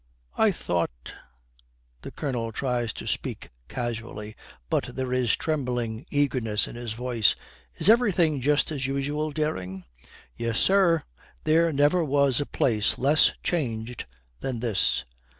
I 0.35 0.51
thought' 0.51 1.13
The 2.01 2.09
Colonel 2.09 2.51
tries 2.51 2.91
to 2.93 3.05
speak 3.05 3.51
casually, 3.67 4.35
but 4.67 4.95
there 4.95 5.13
is 5.13 5.33
a 5.35 5.37
trembling 5.37 6.07
eagerness 6.09 6.67
in 6.67 6.75
his 6.75 6.93
voice. 6.93 7.35
'Is 7.75 7.87
everything 7.87 8.41
just 8.41 8.71
as 8.71 8.87
usual, 8.87 9.29
Dering?' 9.29 9.83
'Yes, 10.35 10.57
sir. 10.59 11.03
There 11.43 11.71
never 11.71 12.03
were 12.03 12.31
a 12.41 12.45
place 12.47 12.97
less 12.97 13.33
changed 13.43 14.07
than 14.39 14.59
this.' 14.59 15.05